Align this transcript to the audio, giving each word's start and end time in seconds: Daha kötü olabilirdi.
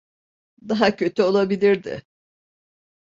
Daha 0.61 0.95
kötü 0.95 1.23
olabilirdi. 1.23 2.03